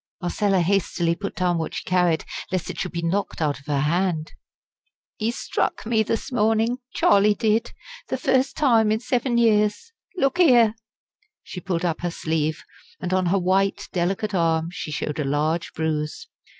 [0.19, 3.81] Marcella hastily put down what she carried, lest it should be knocked out of her
[3.81, 4.31] hand.
[5.17, 6.79] "He struck me this morning!
[6.95, 7.71] Charlie did
[8.07, 9.91] the first time in seven years.
[10.17, 10.73] Look here!"
[11.43, 12.63] She pulled up her sleeve,
[12.99, 16.25] and on her white, delicate arm she showed a large bruise.